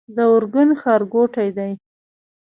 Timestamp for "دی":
1.57-1.71